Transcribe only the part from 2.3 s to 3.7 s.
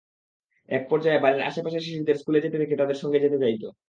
যেতে দেখে তাদের সঙ্গে যেতে চাইত।